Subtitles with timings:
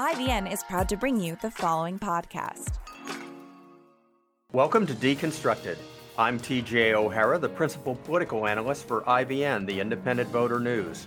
[0.00, 2.78] IVN is proud to bring you the following podcast.
[4.50, 5.76] Welcome to Deconstructed.
[6.16, 11.06] I'm TJ O'Hara, the principal political analyst for IVN, the Independent Voter News.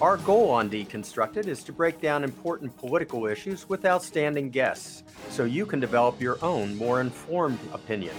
[0.00, 5.44] Our goal on Deconstructed is to break down important political issues with outstanding guests so
[5.44, 8.16] you can develop your own, more informed opinion.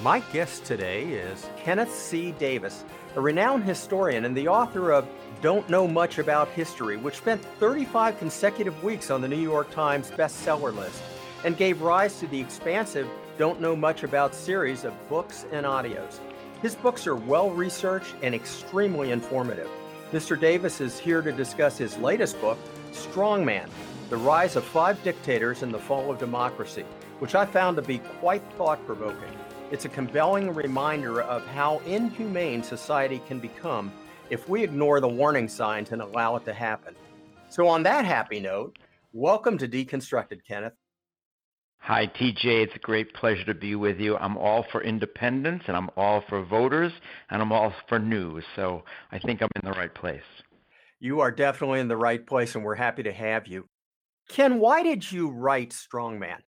[0.00, 2.32] My guest today is Kenneth C.
[2.38, 5.06] Davis, a renowned historian and the author of
[5.42, 10.08] Don't Know Much About History, which spent 35 consecutive weeks on the New York Times
[10.12, 11.02] bestseller list
[11.44, 16.20] and gave rise to the expansive Don't Know Much About series of books and audios.
[16.62, 19.68] His books are well researched and extremely informative.
[20.12, 20.38] Mr.
[20.38, 22.58] Davis is here to discuss his latest book,
[22.92, 23.68] Strongman
[24.10, 26.84] The Rise of Five Dictators and the Fall of Democracy,
[27.18, 29.36] which I found to be quite thought provoking.
[29.72, 33.90] It's a compelling reminder of how inhumane society can become
[34.32, 36.94] if we ignore the warning signs and allow it to happen.
[37.50, 38.78] So, on that happy note,
[39.12, 40.72] welcome to Deconstructed, Kenneth.
[41.80, 42.64] Hi, TJ.
[42.64, 44.16] It's a great pleasure to be with you.
[44.16, 46.92] I'm all for independence and I'm all for voters
[47.28, 48.44] and I'm all for news.
[48.56, 50.22] So I think I'm in the right place.
[50.98, 53.66] You are definitely in the right place and we're happy to have you.
[54.30, 56.38] Ken, why did you write Strongman?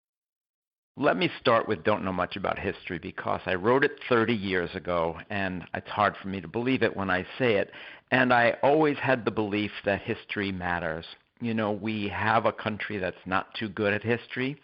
[0.97, 4.71] Let me start with don't know much about history because I wrote it 30 years
[4.77, 7.73] ago and it's hard for me to believe it when I say it.
[8.13, 11.05] And I always had the belief that history matters.
[11.41, 14.57] You know, we have a country that's not too good at history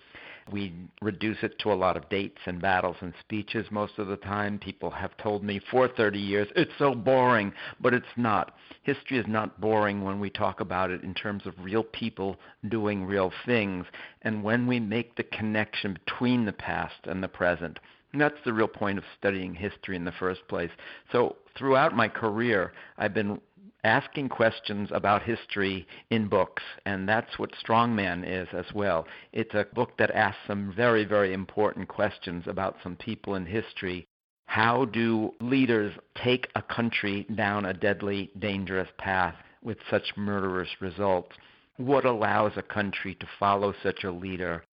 [0.53, 4.17] we reduce it to a lot of dates and battles and speeches most of the
[4.17, 4.59] time.
[4.59, 8.55] People have told me for 30 years, it's so boring, but it's not.
[8.83, 12.37] History is not boring when we talk about it in terms of real people
[12.69, 13.87] doing real things
[14.23, 17.79] and when we make the connection between the past and the present.
[18.13, 20.71] And that's the real point of studying history in the first place.
[21.13, 23.41] So, throughout my career, I've been
[23.85, 29.07] asking questions about history in books, and that's what Strongman is as well.
[29.33, 34.07] It's a book that asks some very, very important questions about some people in history.
[34.47, 41.37] How do leaders take a country down a deadly, dangerous path with such murderous results?
[41.77, 44.65] What allows a country to follow such a leader?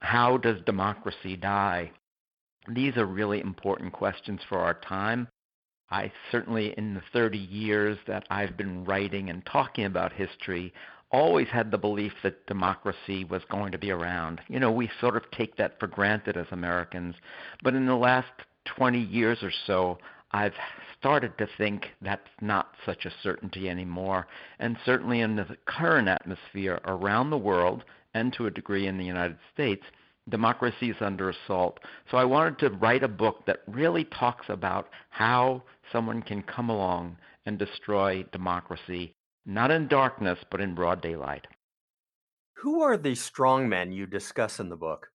[0.00, 1.92] How does democracy die?
[2.68, 5.28] These are really important questions for our time.
[5.92, 10.72] I certainly, in the 30 years that I've been writing and talking about history,
[11.10, 14.40] always had the belief that democracy was going to be around.
[14.48, 17.14] You know, we sort of take that for granted as Americans.
[17.62, 18.32] But in the last
[18.64, 19.98] 20 years or so,
[20.30, 20.54] I've
[20.98, 24.26] started to think that's not such a certainty anymore.
[24.58, 29.04] And certainly in the current atmosphere around the world, and to a degree in the
[29.04, 29.82] United States,
[30.28, 31.80] democracy is under assault.
[32.10, 36.68] So I wanted to write a book that really talks about how someone can come
[36.68, 41.46] along and destroy democracy, not in darkness, but in broad daylight.
[42.58, 45.08] Who are the strong men you discuss in the book?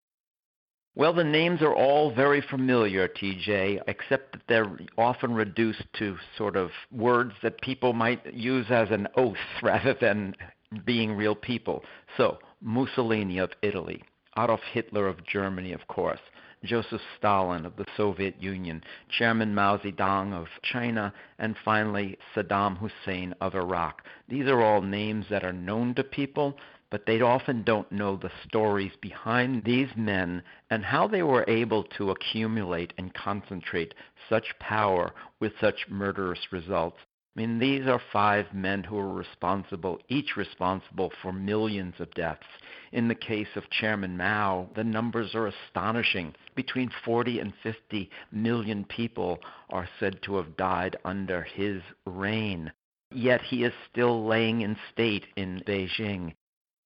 [0.96, 6.56] Well, the names are all very familiar, TJ, except that they're often reduced to sort
[6.56, 10.36] of words that people might use as an oath rather than
[10.84, 11.84] being real people.
[12.16, 14.04] So, Mussolini of Italy,
[14.36, 16.20] Adolf Hitler of Germany, of course,
[16.64, 23.34] Joseph Stalin of the Soviet Union, Chairman Mao Zedong of China, and finally Saddam Hussein
[23.40, 24.02] of Iraq.
[24.28, 26.56] These are all names that are known to people,
[26.90, 31.84] but they often don't know the stories behind these men and how they were able
[31.98, 33.94] to accumulate and concentrate
[34.28, 36.98] such power with such murderous results.
[37.36, 42.46] I mean, these are five men who are responsible, each responsible for millions of deaths.
[42.94, 46.32] In the case of Chairman Mao, the numbers are astonishing.
[46.54, 52.70] Between 40 and 50 million people are said to have died under his reign.
[53.10, 56.34] Yet he is still laying in state in Beijing.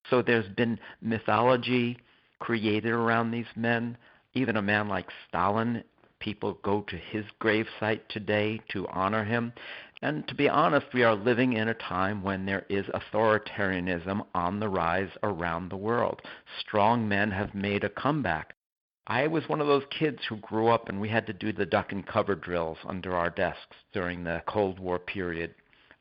[0.09, 1.99] So there's been mythology
[2.39, 3.99] created around these men.
[4.33, 5.85] Even a man like Stalin
[6.21, 9.53] people go to his gravesite today to honor him.
[10.01, 14.61] And to be honest, we are living in a time when there is authoritarianism on
[14.61, 16.23] the rise around the world.
[16.61, 18.55] Strong men have made a comeback.
[19.09, 21.67] I was one of those kids who grew up and we had to do the
[21.67, 25.55] duck and cover drills under our desks during the Cold War period.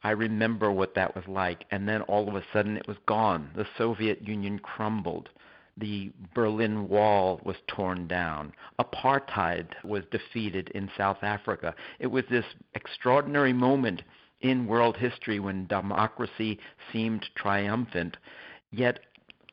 [0.04, 3.50] I remember what that was like, and then all of a sudden it was gone.
[3.56, 5.30] The Soviet Union crumbled
[5.78, 8.54] the Berlin Wall was torn down.
[8.80, 11.76] Apartheid was defeated in South Africa.
[12.00, 14.02] It was this extraordinary moment
[14.42, 16.60] in world history when democracy
[16.92, 18.18] seemed triumphant.
[18.72, 19.00] Yet,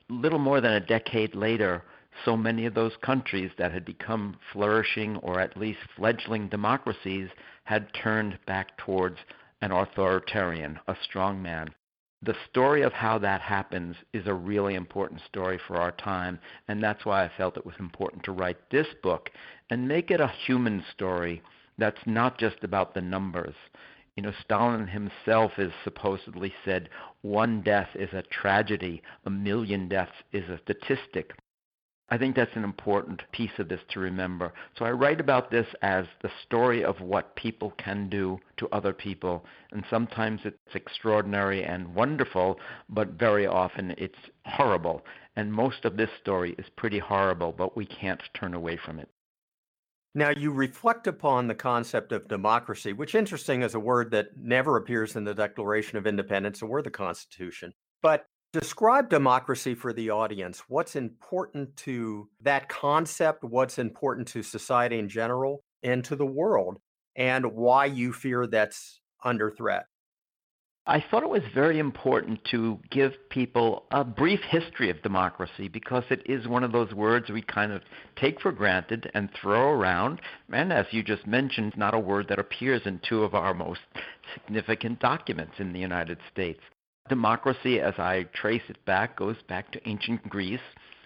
[0.09, 1.83] little more than a decade later,
[2.25, 7.29] so many of those countries that had become flourishing or at least fledgling democracies
[7.65, 9.19] had turned back towards
[9.63, 11.69] an authoritarian, a strong man.
[12.25, 16.39] The story of how that happens is a really important story for our time,
[16.69, 19.31] and that's why I felt it was important to write this book
[19.69, 21.43] and make it a human story
[21.77, 23.55] that's not just about the numbers.
[24.17, 26.89] You know, Stalin himself has supposedly said
[27.23, 31.33] one death is a tragedy, a million deaths is a statistic.
[32.11, 34.53] I think that's an important piece of this to remember.
[34.79, 38.93] So I write about this as the story of what people can do to other
[38.93, 39.45] people.
[39.73, 42.61] And sometimes it's extraordinary and wonderful,
[42.91, 45.03] but very often it's horrible.
[45.37, 49.09] And most of this story is pretty horrible, but we can't turn away from it.
[50.15, 54.77] Now, you reflect upon the concept of democracy, which, interesting, is a word that never
[54.77, 57.73] appears in the Declaration of Independence or the Constitution.
[58.01, 60.63] But Describe democracy for the audience.
[60.69, 63.43] What's important to that concept?
[63.43, 66.79] What's important to society in general and to the world?
[67.17, 69.87] And why you fear that's under threat?
[70.87, 76.05] I thought it was very important to give people a brief history of democracy because
[76.09, 77.83] it is one of those words we kind of
[78.15, 80.21] take for granted and throw around.
[80.53, 83.81] And as you just mentioned, not a word that appears in two of our most
[84.35, 86.61] significant documents in the United States.
[87.09, 90.61] Democracy, as I trace it back, goes back to ancient Greece.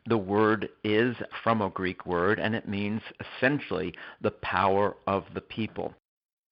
[0.07, 5.41] The word is from a Greek word, and it means essentially the power of the
[5.41, 5.95] people.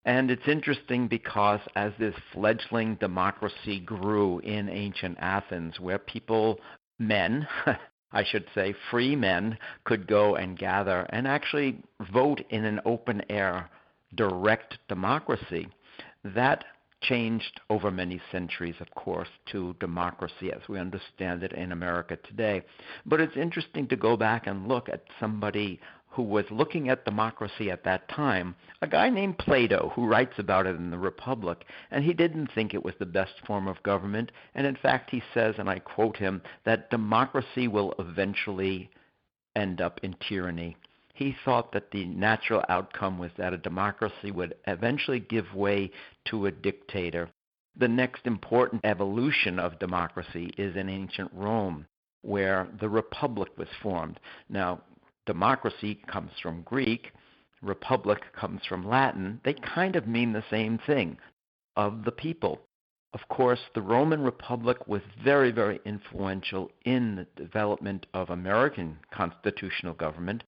[0.04, 6.58] And it's interesting because as this fledgling democracy grew in ancient Athens, where people,
[6.98, 7.46] men,
[8.12, 11.82] I should say, free men, could go and gather and actually
[12.12, 13.70] vote in an open air,
[14.14, 15.68] direct democracy,
[16.24, 16.64] that
[17.02, 22.62] changed over many centuries, of course, to democracy as we understand it in America today.
[23.04, 27.70] But it's interesting to go back and look at somebody who was looking at democracy
[27.70, 32.02] at that time, a guy named Plato, who writes about it in the Republic, and
[32.02, 34.32] he didn't think it was the best form of government.
[34.54, 38.88] And in fact, he says, and I quote him, that democracy will eventually
[39.54, 40.76] end up in tyranny
[41.16, 45.90] he thought that the natural outcome was that a democracy would eventually give way
[46.26, 47.30] to a dictator.
[47.74, 51.86] The next important evolution of democracy is in ancient Rome,
[52.20, 54.20] where the republic was formed.
[54.50, 54.82] Now,
[55.24, 57.12] democracy comes from Greek,
[57.62, 59.40] republic comes from Latin.
[59.42, 61.16] They kind of mean the same thing
[61.76, 62.60] of the people.
[63.14, 69.94] Of course, the Roman Republic was very, very influential in the development of American constitutional
[69.94, 70.44] government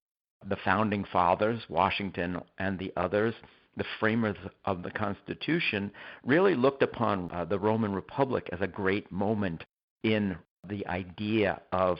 [0.48, 3.34] the founding fathers, Washington and the others,
[3.76, 5.90] the framers of the Constitution,
[6.24, 9.64] really looked upon uh, the Roman Republic as a great moment
[10.02, 10.36] in
[10.68, 11.98] the idea of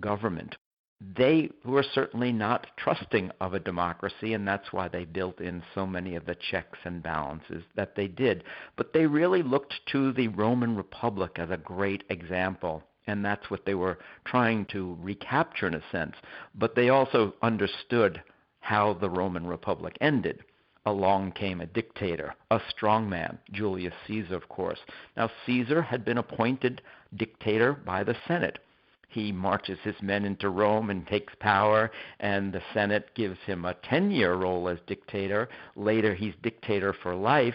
[0.00, 0.56] government.
[1.00, 5.86] They were certainly not trusting of a democracy, and that's why they built in so
[5.86, 8.44] many of the checks and balances that they did.
[8.76, 13.64] But they really looked to the Roman Republic as a great example and that's what
[13.64, 16.14] they were trying to recapture in a sense.
[16.54, 18.22] But they also understood
[18.60, 20.42] how the Roman Republic ended.
[20.84, 24.78] Along came a dictator, a strongman, Julius Caesar, of course.
[25.16, 26.80] Now, Caesar had been appointed
[27.16, 28.60] dictator by the Senate.
[29.08, 33.74] He marches his men into Rome and takes power, and the Senate gives him a
[33.74, 35.48] 10 year role as dictator.
[35.74, 37.54] Later, he's dictator for life.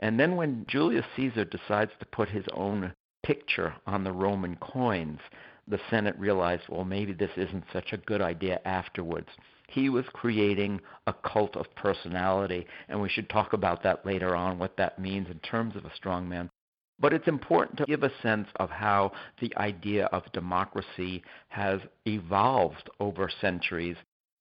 [0.00, 2.92] And then, when Julius Caesar decides to put his own
[3.28, 5.20] picture on the Roman coins,
[5.68, 9.28] the Senate realized, well, maybe this isn't such a good idea afterwards.
[9.68, 14.58] He was creating a cult of personality, and we should talk about that later on,
[14.58, 16.48] what that means in terms of a strongman.
[16.98, 22.88] But it's important to give a sense of how the idea of democracy has evolved
[22.98, 23.96] over centuries,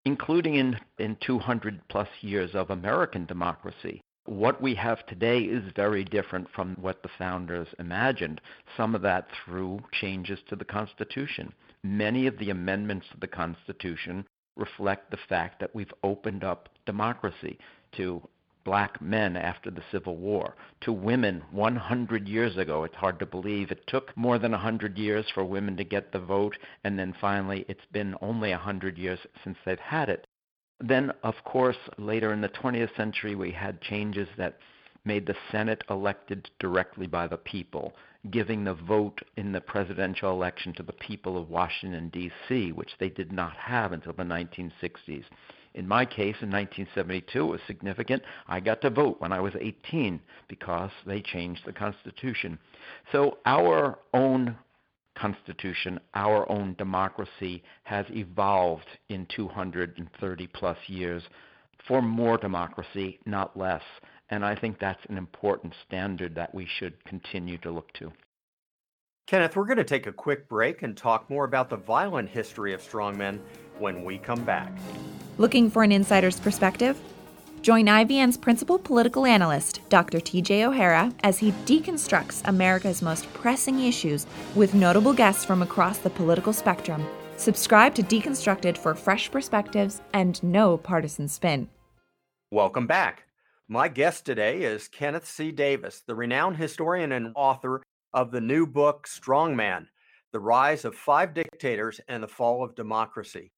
[0.06, 6.03] including in, in 200 plus years of American democracy what we have today is very
[6.03, 8.41] different from what the founders imagined,
[8.75, 11.53] some of that through changes to the Constitution.
[11.84, 17.57] Many of the amendments to the Constitution reflect the fact that we've opened up democracy
[17.93, 18.22] to
[18.67, 22.84] black men after the Civil War, to women 100 years ago.
[22.84, 26.19] It's hard to believe it took more than 100 years for women to get the
[26.19, 30.26] vote, and then finally it's been only 100 years since they've had it.
[30.79, 34.60] Then, of course, later in the 20th century, we had changes that
[35.05, 37.96] made the Senate elected directly by the people,
[38.29, 43.10] giving the vote in the presidential election to the people of Washington, D.C., which they
[43.10, 45.24] did not have until the 1960s.
[45.74, 48.24] In my case, in 1972, it was significant.
[48.48, 52.60] I got to vote when I was 18 because they changed the Constitution.
[53.12, 54.57] So our own
[55.18, 61.24] Constitution, our own democracy, has evolved in 230 plus years
[61.88, 63.84] for more democracy, not less.
[64.30, 68.12] And I think that's an important standard that we should continue to look to.
[69.28, 72.74] Kenneth, we're going to take a quick break and talk more about the violent history
[72.74, 73.40] of strongmen
[73.78, 74.72] when we come back.
[75.38, 76.98] Looking for an insider's perspective?
[77.62, 80.20] Join IVN's principal political analyst, Dr.
[80.20, 86.10] TJ O'Hara, as he deconstructs America's most pressing issues with notable guests from across the
[86.10, 87.06] political spectrum.
[87.36, 91.68] Subscribe to Deconstructed for fresh perspectives and no partisan spin.
[92.52, 93.24] Welcome back.
[93.68, 95.52] My guest today is Kenneth C.
[95.52, 97.84] Davis, the renowned historian and author
[98.14, 99.88] of the new book Strongman
[100.32, 103.52] The Rise of Five Dictators and the Fall of Democracy.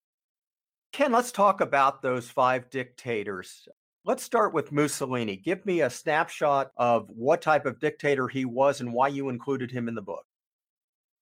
[0.91, 3.67] Ken, let's talk about those five dictators.
[4.09, 5.35] Let's start with Mussolini.
[5.35, 9.69] Give me a snapshot of what type of dictator he was and why you included
[9.69, 10.25] him in the book.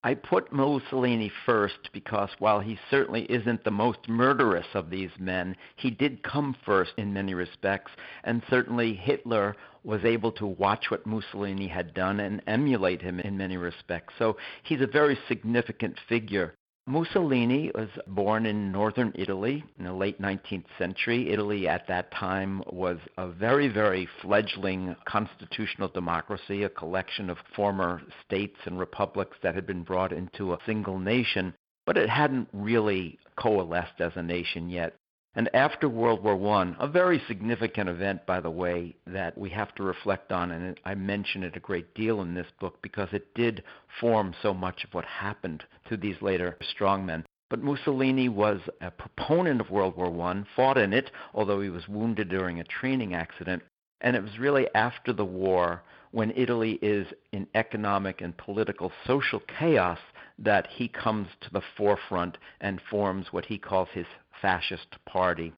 [0.05, 5.57] I put Mussolini first because while he certainly isn't the most murderous of these men,
[5.75, 7.91] he did come first in many respects,
[8.23, 13.35] and certainly Hitler was able to watch what Mussolini had done and emulate him in
[13.35, 14.13] many respects.
[14.17, 16.53] So he's a very significant figure
[16.89, 21.29] Mussolini was born in northern Italy in the late 19th century.
[21.29, 28.01] Italy at that time was a very, very fledgling constitutional democracy, a collection of former
[28.25, 31.53] states and republics that had been brought into a single nation,
[31.85, 34.95] but it hadn't really coalesced as a nation yet.
[35.37, 39.73] And after World War I, a very significant event, by the way, that we have
[39.75, 43.35] to reflect on, and I mention it a great deal in this book because it
[43.35, 43.63] did
[44.01, 47.23] form so much of what happened to these later strongmen.
[47.51, 51.87] But Mussolini was a proponent of World War I, fought in it, although he was
[51.87, 53.61] wounded during a training accident.
[54.01, 59.41] And it was really after the war, when Italy is in economic and political social
[59.59, 59.99] chaos,
[60.39, 64.05] that he comes to the forefront and forms what he calls his
[64.41, 65.53] fascist party.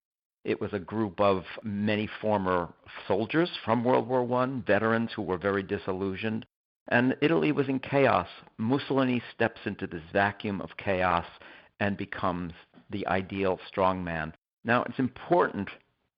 [0.46, 2.74] It was a group of many former
[3.08, 6.46] soldiers from World War I, veterans who were very disillusioned,
[6.88, 8.28] and Italy was in chaos.
[8.58, 11.26] Mussolini steps into this vacuum of chaos
[11.80, 12.54] and becomes
[12.90, 14.34] the ideal strongman.
[14.64, 15.70] Now, it's important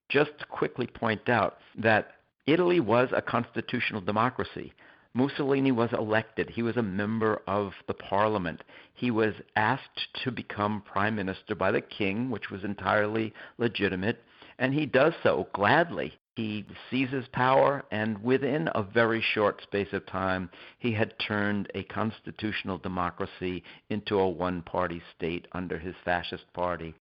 [0.10, 2.12] just to quickly point out that
[2.48, 4.74] Italy was a constitutional democracy.
[5.13, 6.50] Mussolini was elected.
[6.50, 8.63] He was a member of the parliament.
[8.94, 14.24] He was asked to become prime minister by the king, which was entirely legitimate,
[14.58, 16.13] and he does so gladly.
[16.38, 20.50] He seizes power, and within a very short space of time,
[20.80, 26.96] he had turned a constitutional democracy into a one party state under his fascist party.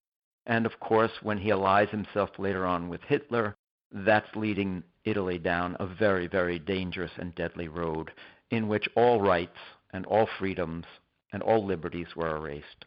[0.47, 3.55] And of course, when he allies himself later on with Hitler,
[3.91, 8.11] that's leading Italy down a very, very dangerous and deadly road
[8.51, 9.57] in which all rights
[9.91, 10.85] and all freedoms
[11.33, 12.85] and all liberties were erased.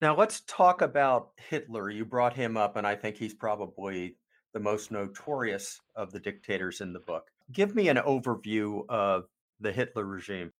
[0.00, 1.88] Now, let's talk about Hitler.
[1.88, 4.16] You brought him up, and I think he's probably
[4.52, 7.28] the most notorious of the dictators in the book.
[7.52, 9.26] Give me an overview of
[9.60, 10.52] the Hitler regime.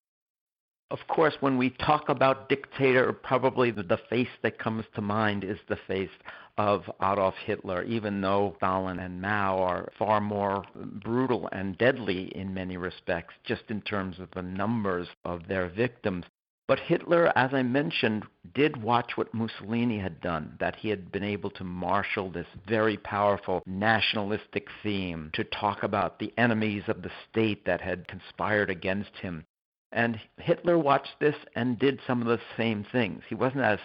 [0.93, 5.57] Of course, when we talk about dictator, probably the face that comes to mind is
[5.67, 6.11] the face
[6.59, 12.53] of Adolf Hitler, even though Stalin and Mao are far more brutal and deadly in
[12.53, 16.27] many respects, just in terms of the numbers of their victims.
[16.69, 21.25] But Hitler, as I mentioned, did watch what Mussolini had done, that he had been
[21.25, 27.11] able to marshal this very powerful nationalistic theme to talk about the enemies of the
[27.31, 29.47] state that had conspired against him.
[29.93, 33.23] And Hitler watched this and did some of the same things.
[33.29, 33.79] He wasn't as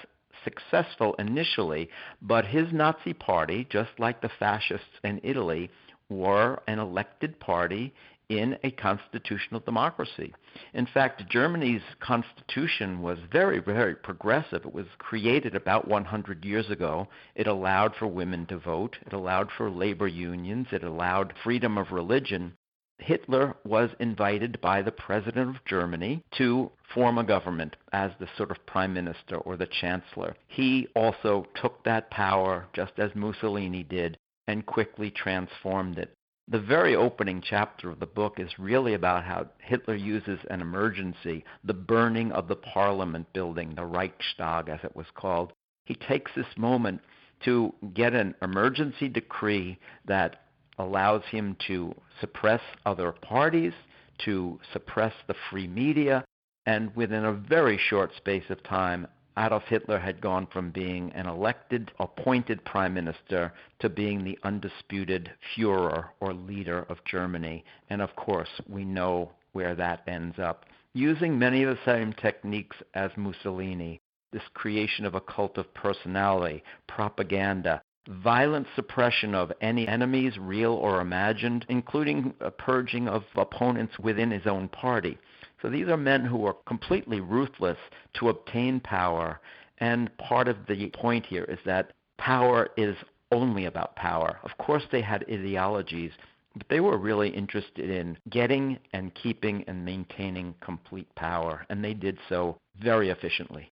[0.44, 1.90] successful initially,
[2.22, 5.70] but his Nazi party, just like the fascists in Italy,
[6.10, 7.94] were an elected party
[8.30, 10.34] in a constitutional democracy.
[10.74, 14.66] In fact, Germany's constitution was very, very progressive.
[14.66, 17.08] It was created about 100 years ago.
[17.36, 21.92] It allowed for women to vote, it allowed for labor unions, it allowed freedom of
[21.92, 22.58] religion.
[23.00, 28.52] Hitler was invited by the president of Germany to form a government as the sort
[28.52, 30.36] of prime minister or the chancellor.
[30.48, 36.14] He also took that power, just as Mussolini did, and quickly transformed it.
[36.50, 41.44] The very opening chapter of the book is really about how Hitler uses an emergency,
[41.64, 45.52] the burning of the parliament building, the Reichstag as it was called.
[45.86, 47.02] He takes this moment
[47.46, 50.47] to get an emergency decree that
[50.78, 53.74] allows him to suppress other parties,
[54.20, 56.24] to suppress the free media,
[56.66, 59.08] and within a very short space of time,
[59.38, 65.32] Adolf Hitler had gone from being an elected, appointed prime minister to being the undisputed
[65.56, 67.64] Fuhrer or leader of Germany.
[67.90, 70.66] And of course, we know where that ends up.
[70.94, 74.02] Using many of the same techniques as Mussolini,
[74.34, 81.02] this creation of a cult of personality, propaganda, violent suppression of any enemies, real or
[81.02, 85.18] imagined, including a purging of opponents within his own party.
[85.62, 87.78] So these are men who are completely ruthless
[88.20, 89.40] to obtain power.
[89.80, 92.96] And part of the point here is that power is
[93.32, 94.40] only about power.
[94.44, 96.12] Of course, they had ideologies,
[96.56, 101.94] but they were really interested in getting and keeping and maintaining complete power, and they
[101.94, 103.72] did so very efficiently.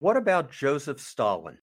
[0.00, 1.58] What about Joseph Stalin?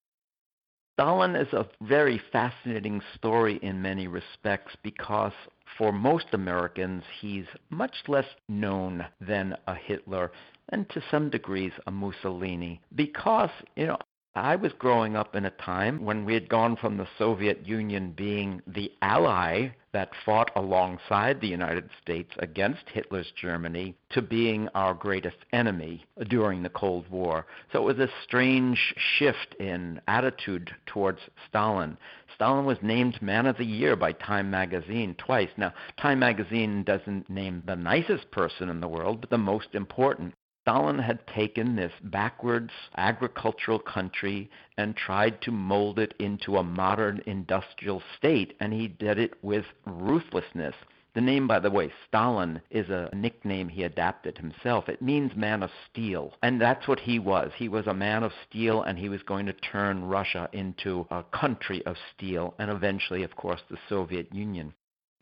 [0.97, 5.33] Stalin is a very fascinating story in many respects because
[5.77, 10.31] for most Americans, he's much less known than a Hitler
[10.69, 13.97] and to some degrees a Mussolini because, you know,
[14.37, 18.11] I was growing up in a time when we had gone from the Soviet Union
[18.11, 24.93] being the ally that fought alongside the United States against Hitler's Germany to being our
[24.93, 27.45] greatest enemy during the Cold War.
[27.71, 31.97] So it was a strange shift in attitude towards Stalin.
[32.35, 35.51] Stalin was named Man of the Year by Time magazine twice.
[35.55, 40.33] Now, Time magazine doesn't name the nicest person in the world, but the most important.
[40.65, 47.21] Stalin had taken this backwards agricultural country and tried to mold it into a modern
[47.27, 50.73] industrial state, and he did it with ruthlessness.
[51.13, 54.89] The name, by the way, Stalin, is a nickname he adapted himself.
[54.89, 56.33] It means man of steel.
[56.41, 57.51] And that's what he was.
[57.55, 61.21] He was a man of steel, and he was going to turn Russia into a
[61.31, 64.73] country of steel, and eventually, of course, the Soviet Union.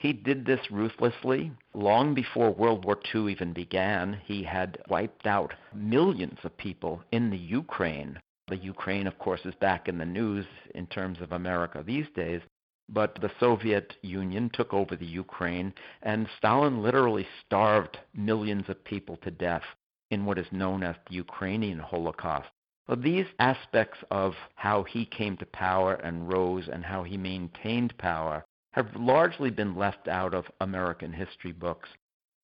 [0.04, 1.54] He did this ruthlessly.
[1.74, 7.30] Long before World War II even began, he had wiped out millions of people in
[7.30, 8.20] the Ukraine.
[8.50, 10.46] The Ukraine, of course, is back in the news
[10.76, 12.42] in terms of America these days.
[12.90, 19.16] But the Soviet Union took over the Ukraine, and Stalin literally starved millions of people
[19.24, 19.64] to death
[20.12, 22.50] in what is known as the Ukrainian Holocaust.
[22.98, 28.44] These aspects of how he came to power and rose and how he maintained power
[28.74, 31.90] have largely been left out of American history books,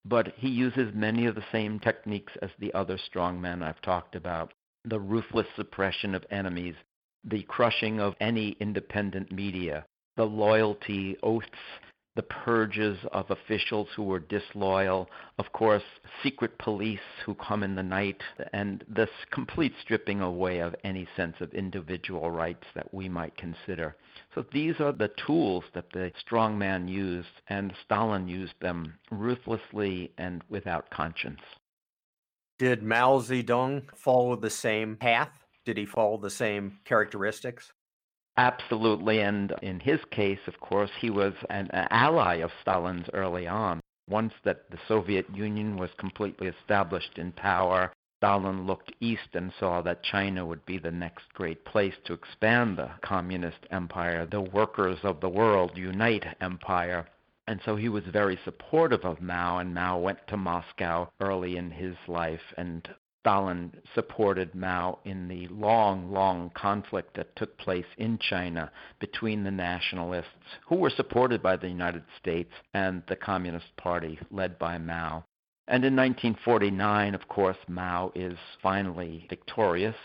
[0.06, 4.16] but he uses many of the same techniques as the other strong men I've talked
[4.16, 4.54] about.
[4.86, 6.76] The ruthless suppression of enemies,
[7.24, 11.48] the crushing of any independent media, the loyalty oaths
[12.20, 15.84] the purges of officials who were disloyal, of course,
[16.22, 21.38] secret police who come in the night, and this complete stripping away of any sense
[21.40, 23.96] of individual rights that we might consider.
[24.36, 30.12] So these are the tools that the strong man used, and Stalin used them ruthlessly
[30.18, 31.40] and without conscience.
[32.58, 35.32] Did Mao Zedong follow the same path?
[35.64, 37.72] Did he follow the same characteristics?
[38.40, 39.20] Absolutely.
[39.20, 43.82] And in his case, of course, he was an ally of Stalin's early on.
[44.10, 49.82] Once that the Soviet Union was completely established in power, Stalin looked east and saw
[49.82, 55.00] that China would be the next great place to expand the communist empire, the workers
[55.04, 57.06] of the world unite empire.
[57.46, 61.72] And so he was very supportive of Mao, and Mao went to Moscow early in
[61.72, 62.88] his life and
[63.22, 69.52] Stalin supported Mao in the long, long conflict that took place in China between the
[69.52, 75.26] nationalists, who were supported by the United States, and the Communist Party, led by Mao.
[75.68, 79.98] And in 1949, of course, Mao is finally victorious,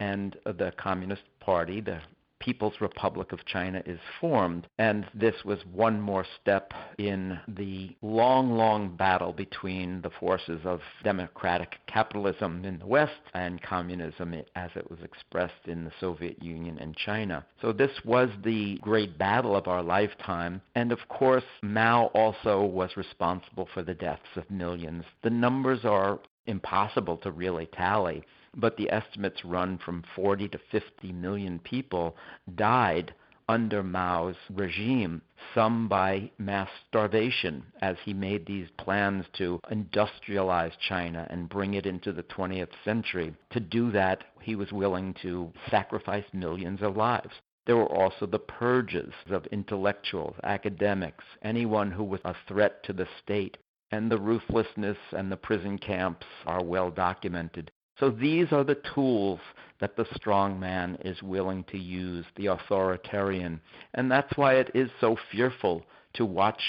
[0.00, 2.00] and the Communist Party, the
[2.40, 4.66] People's Republic of China is formed.
[4.78, 10.80] And this was one more step in the long, long battle between the forces of
[11.04, 16.78] democratic capitalism in the West and communism as it was expressed in the Soviet Union
[16.78, 17.44] and China.
[17.60, 20.60] So this was the great battle of our lifetime.
[20.74, 25.04] And of course, Mao also was responsible for the deaths of millions.
[25.22, 28.24] The numbers are impossible to really tally
[28.58, 32.16] but the estimates run from 40 to 50 million people
[32.56, 33.14] died
[33.48, 35.22] under Mao's regime,
[35.54, 41.86] some by mass starvation, as he made these plans to industrialize China and bring it
[41.86, 43.34] into the 20th century.
[43.52, 47.32] To do that, he was willing to sacrifice millions of lives.
[47.66, 53.06] There were also the purges of intellectuals, academics, anyone who was a threat to the
[53.22, 53.56] state.
[53.90, 57.70] And the ruthlessness and the prison camps are well documented.
[57.98, 59.40] So these are the tools
[59.80, 63.60] that the strong man is willing to use, the authoritarian.
[63.94, 65.84] And that's why it is so fearful
[66.14, 66.60] to watch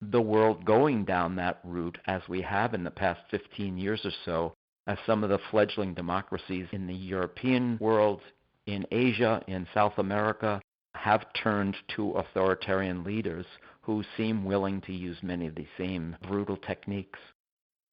[0.00, 4.12] the world going down that route as we have in the past 15 years or
[4.24, 4.54] so,
[4.86, 8.20] as some of the fledgling democracies in the European world,
[8.66, 10.60] in Asia, in South America,
[10.94, 13.46] have turned to authoritarian leaders
[13.82, 17.18] who seem willing to use many of the same brutal techniques.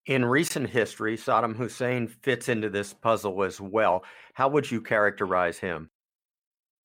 [0.07, 4.03] In recent history, Saddam Hussein fits into this puzzle as well.
[4.33, 5.91] How would you characterize him?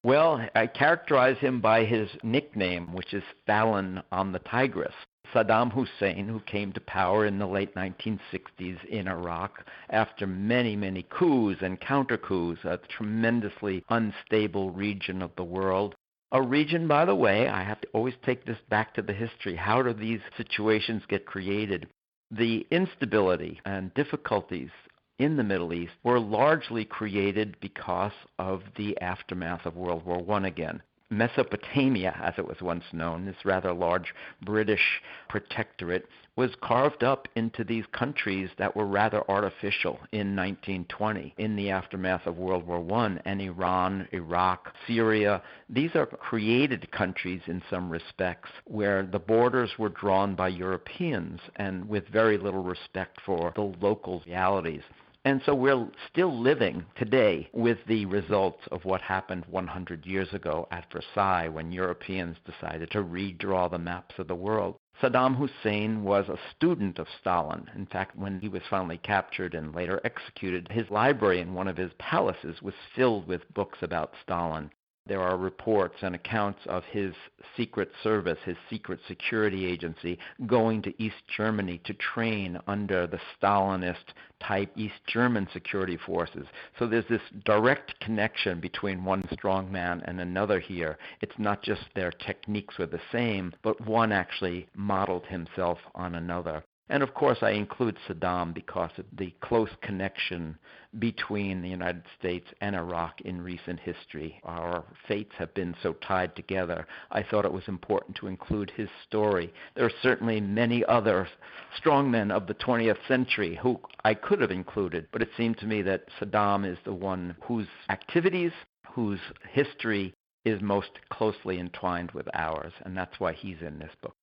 [0.05, 4.95] Well, I characterize him by his nickname, which is Stalin on the Tigris.
[5.33, 11.03] Saddam Hussein, who came to power in the late 1960s in Iraq after many, many
[11.03, 15.95] coups and counter coups, a tremendously unstable region of the world.
[16.33, 19.57] A region, by the way, I have to always take this back to the history.
[19.57, 21.89] How do these situations get created?
[22.31, 24.71] The instability and difficulties
[25.19, 30.47] in the Middle East were largely created because of the aftermath of World War I
[30.47, 30.83] again.
[31.11, 37.63] Mesopotamia, as it was once known, this rather large British protectorate, was carved up into
[37.63, 43.19] these countries that were rather artificial in 1920 in the aftermath of World War I.
[43.25, 49.89] And Iran, Iraq, Syria, these are created countries in some respects where the borders were
[49.89, 54.83] drawn by Europeans and with very little respect for the local realities.
[55.27, 60.69] And so we're still living today with the results of what happened 100 years ago
[60.71, 64.77] at Versailles when Europeans decided to redraw the maps of the world.
[65.03, 67.69] Saddam Hussein was a student of Stalin.
[67.75, 71.77] In fact, when he was finally captured and later executed, his library in one of
[71.77, 74.71] his palaces was filled with books about Stalin.
[75.07, 77.15] There are reports and accounts of his
[77.57, 84.15] secret service, his secret security agency, going to East Germany to train under the Stalinist
[84.41, 86.47] type East German security forces.
[86.79, 90.99] So there's this direct connection between one strong man and another here.
[91.21, 96.65] It's not just their techniques were the same, but one actually modeled himself on another.
[96.89, 100.57] And of course, I include Saddam because of the close connection
[101.01, 104.41] between the United States and Iraq in recent history.
[104.45, 106.87] Our fates have been so tied together.
[107.11, 109.53] I thought it was important to include his story.
[109.75, 111.29] There are certainly many other
[111.77, 115.83] strongmen of the 20th century who I could have included, but it seemed to me
[115.83, 118.53] that Saddam is the one whose activities,
[118.93, 119.21] whose
[119.51, 124.15] history is most closely entwined with ours, and that's why he's in this book.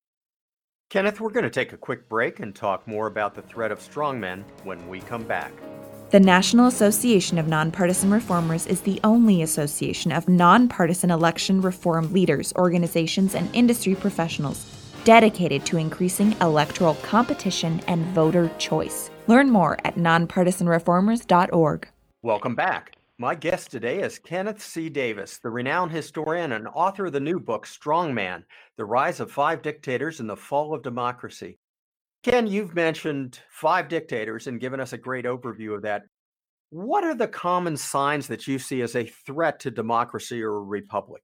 [0.93, 3.79] Kenneth, we're going to take a quick break and talk more about the threat of
[3.79, 5.51] strongmen when we come back.
[6.11, 12.53] The National Association of Nonpartisan Reformers is the only association of nonpartisan election reform leaders,
[12.57, 14.67] organizations, and industry professionals
[15.03, 19.09] dedicated to increasing electoral competition and voter choice.
[19.25, 21.87] Learn more at nonpartisanreformers.org.
[22.21, 22.92] Welcome back.
[23.19, 24.89] My guest today is Kenneth C.
[24.89, 28.43] Davis, the renowned historian and author of the new book, Strongman
[28.75, 31.59] The Rise of Five Dictators and the Fall of Democracy.
[32.23, 36.01] Ken, you've mentioned five dictators and given us a great overview of that.
[36.71, 40.61] What are the common signs that you see as a threat to democracy or a
[40.61, 41.21] republic?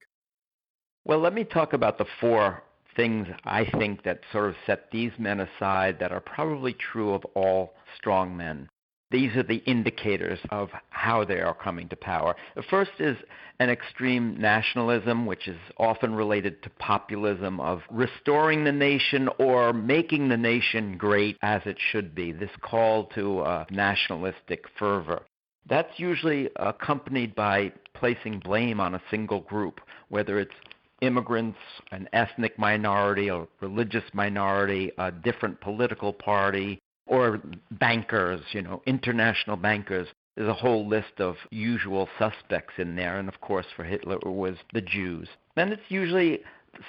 [1.04, 2.62] Well, let me talk about the four
[2.94, 7.24] things I think that sort of set these men aside that are probably true of
[7.34, 8.68] all strong men.
[9.10, 12.36] These are the indicators of how they are coming to power.
[12.54, 13.16] The first is
[13.58, 20.28] an extreme nationalism, which is often related to populism of restoring the nation or making
[20.28, 25.22] the nation great as it should be, this call to a nationalistic fervor.
[25.68, 30.54] That's usually accompanied by placing blame on a single group, whether it's
[31.00, 31.58] immigrants,
[31.92, 37.40] an ethnic minority, a religious minority, a different political party, or
[37.72, 40.08] bankers, you know, international bankers.
[40.36, 44.26] There's a whole list of usual suspects in there, and of course for Hitler it
[44.26, 45.28] was the Jews.
[45.56, 46.40] And it's usually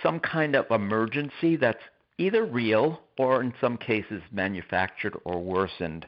[0.04, 1.84] some kind of emergency that's
[2.20, 6.06] either real or in some cases manufactured or worsened.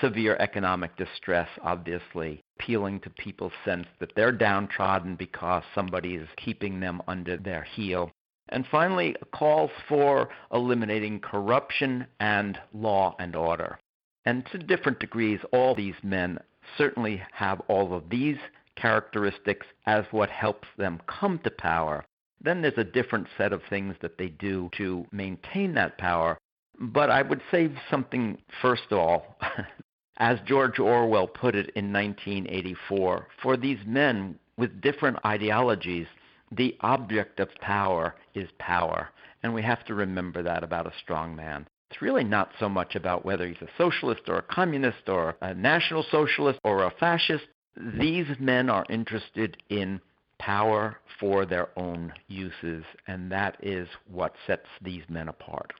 [0.00, 6.78] Severe economic distress, obviously, appealing to people's sense that they're downtrodden because somebody is keeping
[6.80, 8.12] them under their heel.
[8.48, 13.78] And finally, calls for eliminating corruption and law and order.
[14.24, 16.38] And to different degrees, all these men
[16.76, 18.38] certainly have all of these
[18.76, 22.04] characteristics as what helps them come to power.
[22.40, 26.38] Then there's a different set of things that they do to maintain that power.
[26.78, 29.38] But I would say something first of all,
[30.18, 36.06] as George Orwell put it in 1984, for these men with different ideologies,
[36.50, 39.10] the object of power is power.
[39.42, 41.66] And we have to remember that about a strong man.
[41.90, 45.54] It's really not so much about whether he's a socialist or a communist or a
[45.54, 47.44] national socialist or a fascist.
[47.76, 50.00] These men are interested in
[50.38, 55.72] power for their own uses, and that is what sets these men apart.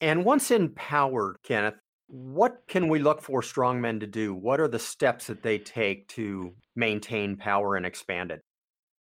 [0.00, 1.74] And once in power, Kenneth,
[2.08, 4.34] what can we look for strong men to do?
[4.34, 8.40] What are the steps that they take to maintain power and expand it?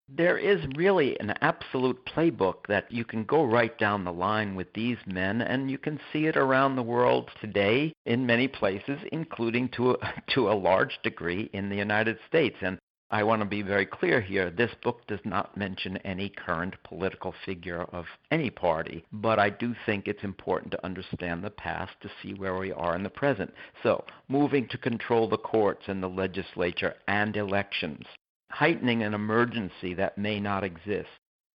[0.10, 4.72] There is really an absolute playbook that you can go right down the line with
[4.72, 9.68] these men, and you can see it around the world today in many places, including
[9.70, 12.56] to a, to a large degree in the United States.
[12.62, 12.80] And
[13.12, 14.50] I want to be very clear here.
[14.50, 19.76] This book does not mention any current political figure of any party, but I do
[19.86, 23.54] think it's important to understand the past to see where we are in the present.
[23.84, 28.06] So, moving to control the courts and the legislature and elections,
[28.50, 31.10] heightening an emergency that may not exist,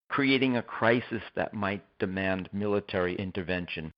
[0.08, 3.92] creating a crisis that might demand military intervention,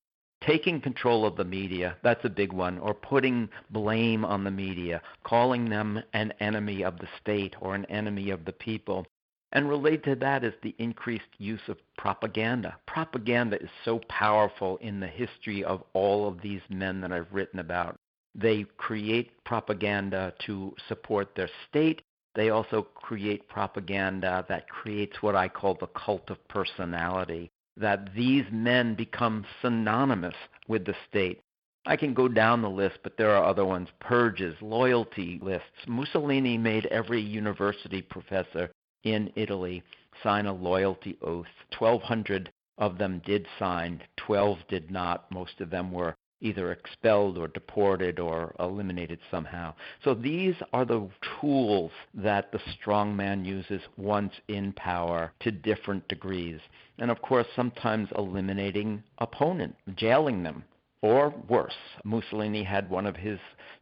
[0.45, 5.01] taking control of the media, that's a big one, or putting blame on the media,
[5.23, 9.05] calling them an enemy of the state or an enemy of the people.
[9.51, 12.75] And related to that is the increased use of propaganda.
[12.87, 17.59] Propaganda is so powerful in the history of all of these men that I've written
[17.59, 17.95] about.
[18.35, 22.01] They create propaganda to support their state.
[22.35, 28.45] They also create propaganda that creates what I call the cult of personality that these
[28.51, 30.35] men become synonymous
[30.67, 31.41] with the state.
[31.85, 35.87] I can go down the list, but there are other ones purges, loyalty lists.
[35.87, 38.71] Mussolini made every university professor
[39.03, 39.83] in Italy
[40.23, 41.45] sign a loyalty oath.
[41.77, 45.31] 1,200 of them did sign, 12 did not.
[45.31, 49.73] Most of them were either expelled or deported or eliminated somehow.
[50.03, 51.09] So these are the
[51.41, 56.59] tools that the strong man uses once in power to different degrees.
[56.99, 60.63] And of course, sometimes eliminating opponent, jailing them.
[61.01, 63.39] Or worse, Mussolini had one of his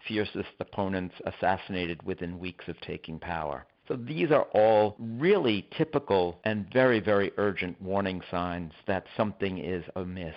[0.07, 3.65] fiercest opponents assassinated within weeks of taking power.
[3.87, 9.83] So these are all really typical and very, very urgent warning signs that something is
[9.97, 10.35] amiss.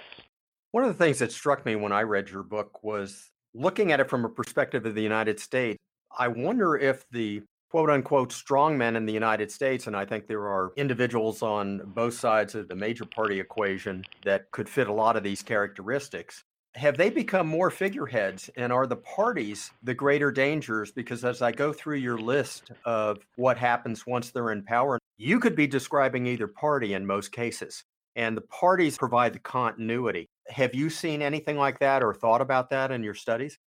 [0.72, 4.00] One of the things that struck me when I read your book was looking at
[4.00, 5.78] it from a perspective of the United States.
[6.18, 10.26] I wonder if the quote unquote strong men in the United States, and I think
[10.26, 14.92] there are individuals on both sides of the major party equation that could fit a
[14.92, 16.42] lot of these characteristics.
[16.74, 20.92] Have they become more figureheads and are the parties the greater dangers?
[20.92, 25.40] Because as I go through your list of what happens once they're in power, you
[25.40, 27.82] could be describing either party in most cases
[28.16, 30.28] and the parties provide the continuity.
[30.48, 33.58] Have you seen anything like that or thought about that in your studies?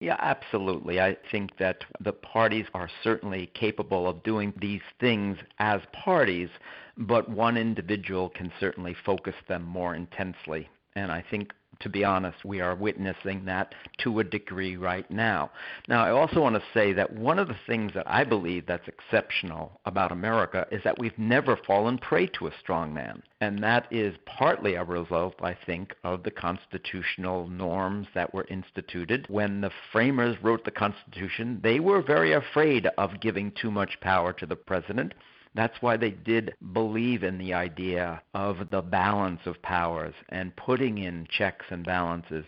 [0.00, 1.00] Yeah, absolutely.
[1.00, 6.50] I think that the parties are certainly capable of doing these things as parties,
[6.96, 10.68] but one individual can certainly focus them more intensely.
[10.96, 15.50] And I think to be honest, we are witnessing that to a degree right now.
[15.88, 18.88] Now, I also want to say that one of the things that I believe that's
[18.88, 23.22] exceptional about America is that we've never fallen prey to a strong man.
[23.40, 29.26] And that is partly a result, I think, of the constitutional norms that were instituted.
[29.28, 34.32] When the framers wrote the Constitution, they were very afraid of giving too much power
[34.34, 35.12] to the president.
[35.54, 40.98] That's why they did believe in the idea of the balance of powers and putting
[40.98, 42.44] in checks and balances.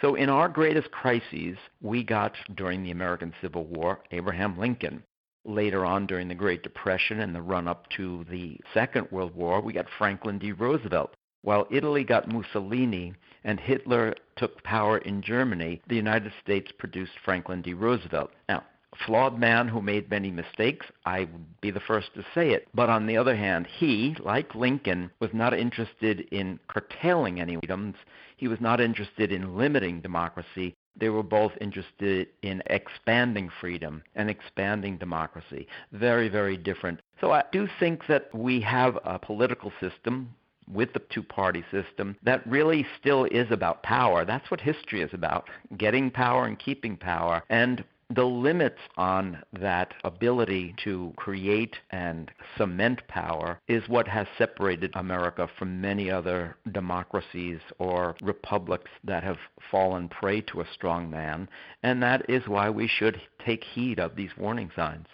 [0.00, 5.02] So, in our greatest crises, we got during the American Civil War Abraham Lincoln.
[5.44, 9.60] Later on, during the Great Depression and the run up to the Second World War,
[9.60, 10.52] we got Franklin D.
[10.52, 11.14] Roosevelt.
[11.42, 13.14] While Italy got Mussolini
[13.44, 17.74] and Hitler took power in Germany, the United States produced Franklin D.
[17.74, 18.30] Roosevelt.
[18.48, 18.64] Now,
[19.06, 20.86] flawed man who made many mistakes.
[21.04, 22.68] I would be the first to say it.
[22.74, 27.96] But on the other hand, he, like Lincoln, was not interested in curtailing any freedoms.
[28.36, 30.74] He was not interested in limiting democracy.
[30.96, 35.66] They were both interested in expanding freedom and expanding democracy.
[35.92, 37.00] Very, very different.
[37.20, 40.34] So I do think that we have a political system
[40.72, 44.24] with the two party system that really still is about power.
[44.24, 47.42] That's what history is about getting power and keeping power.
[47.50, 54.92] And the limits on that ability to create and cement power is what has separated
[54.94, 59.38] America from many other democracies or republics that have
[59.70, 61.48] fallen prey to a strong man,
[61.82, 65.06] and that is why we should take heed of these warning signs.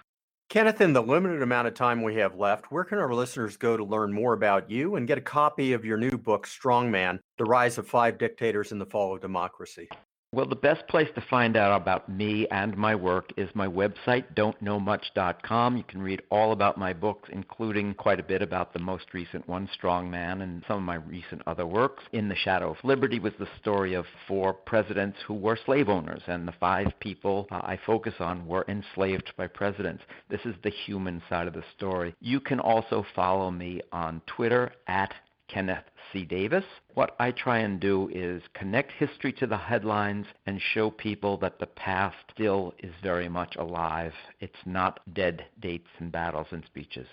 [0.50, 3.76] Kenneth, in the limited amount of time we have left, where can our listeners go
[3.76, 7.44] to learn more about you and get a copy of your new book, Strongman The
[7.44, 9.88] Rise of Five Dictators and the Fall of Democracy?
[10.32, 14.32] Well, the best place to find out about me and my work is my website,
[14.36, 15.76] don'tknowmuch.com.
[15.76, 19.48] You can read all about my books, including quite a bit about the most recent
[19.48, 22.04] one, Strong Man, and some of my recent other works.
[22.12, 26.22] In the Shadow of Liberty was the story of four presidents who were slave owners,
[26.28, 30.04] and the five people uh, I focus on were enslaved by presidents.
[30.28, 32.14] This is the human side of the story.
[32.20, 35.12] You can also follow me on Twitter at
[35.52, 36.24] Kenneth C.
[36.24, 36.64] Davis.
[36.94, 41.58] What I try and do is connect history to the headlines and show people that
[41.58, 44.14] the past still is very much alive.
[44.38, 47.08] It's not dead dates and battles and speeches.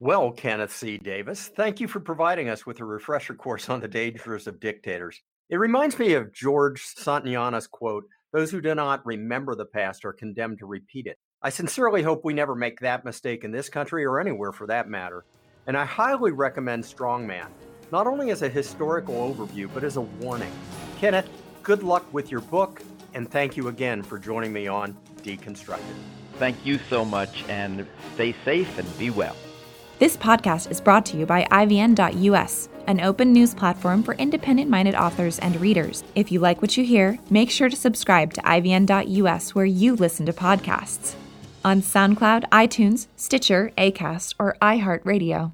[0.00, 0.98] Well, Kenneth C.
[0.98, 5.22] Davis, thank you for providing us with a refresher course on the dangers of dictators.
[5.48, 10.12] It reminds me of George Santayana's quote Those who do not remember the past are
[10.12, 11.18] condemned to repeat it.
[11.40, 14.88] I sincerely hope we never make that mistake in this country or anywhere for that
[14.88, 15.24] matter.
[15.66, 17.46] And I highly recommend Strongman,
[17.92, 20.50] not only as a historical overview, but as a warning.
[20.98, 21.28] Kenneth,
[21.62, 22.82] good luck with your book,
[23.14, 25.94] and thank you again for joining me on Deconstructed.
[26.34, 29.36] Thank you so much, and stay safe and be well.
[30.00, 34.96] This podcast is brought to you by IVN.us, an open news platform for independent minded
[34.96, 36.02] authors and readers.
[36.16, 40.26] If you like what you hear, make sure to subscribe to IVN.us where you listen
[40.26, 41.14] to podcasts
[41.64, 45.52] on SoundCloud, iTunes, Stitcher, Acast, or iHeartRadio.